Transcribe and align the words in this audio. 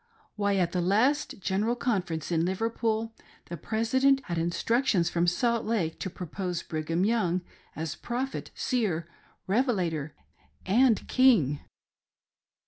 Why, 0.35 0.55
at 0.55 0.71
the 0.71 0.81
last 0.81 1.37
general 1.39 1.75
conference 1.75 2.31
in 2.31 2.43
Liverpool, 2.43 3.13
the 3.49 3.55
president 3.55 4.21
had 4.23 4.39
instruc 4.39 4.87
tions 4.87 5.11
from 5.11 5.27
Salt 5.27 5.63
Lake 5.63 5.99
to 5.99 6.09
propose 6.09 6.63
Brigham 6.63 7.05
Young 7.05 7.43
as 7.75 7.93
'prophet, 7.93 8.49
seer, 8.55 9.07
revelator, 9.45 10.15
and 10.65 11.07
King!'" 11.07 11.59